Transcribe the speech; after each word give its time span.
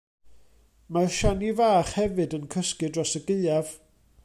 Mae'r 0.95 1.11
siani 1.17 1.51
fach 1.59 1.93
hefyd 1.99 2.35
yn 2.39 2.49
cysgu 2.55 2.91
dros 2.97 3.15
y 3.21 3.25
gaeaf. 3.31 3.79